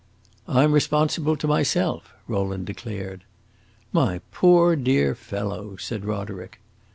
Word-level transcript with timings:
"I 0.47 0.63
'm 0.63 0.71
responsible 0.71 1.35
to 1.35 1.47
myself," 1.47 2.11
Rowland 2.27 2.65
declared. 2.65 3.23
"My 3.93 4.21
poor, 4.31 4.75
dear 4.75 5.13
fellow!" 5.13 5.75
said 5.75 6.05
Roderick. 6.05 6.59